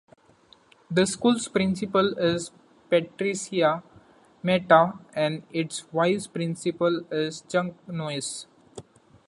The 0.89 1.05
school's 1.05 1.47
principal 1.47 2.17
is 2.17 2.49
Patricia 2.89 3.83
Metta, 4.41 4.97
and 5.13 5.43
its 5.53 5.81
vice 5.81 6.25
principal 6.25 7.01
is 7.13 7.41
Chuck 7.47 7.75
Noyes. 7.87 8.47